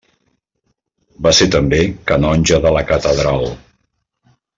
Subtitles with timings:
[1.27, 1.81] Va ser també
[2.13, 3.47] canonge de la Catedral.